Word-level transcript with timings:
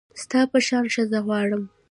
ستا 0.21 0.39
په 0.51 0.57
شان 0.65 0.85
ښځه 0.93 1.19
غواړم 1.25 1.63